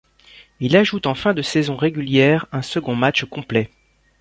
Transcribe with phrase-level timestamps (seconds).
[0.59, 3.69] Il ajoute en fin de saison régulière un second match complet.